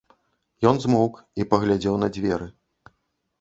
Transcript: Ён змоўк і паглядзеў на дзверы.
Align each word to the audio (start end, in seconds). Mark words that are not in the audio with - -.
Ён 0.69 0.79
змоўк 0.85 1.19
і 1.43 1.47
паглядзеў 1.51 1.95
на 2.05 2.09
дзверы. 2.17 2.49